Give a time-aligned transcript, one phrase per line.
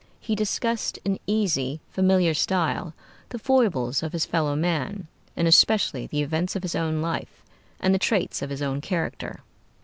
[0.19, 2.95] He discussed in easy, familiar style,
[3.29, 7.43] the foibles of his fellow men, and especially the events of his own life
[7.79, 9.41] and the traits of his own character.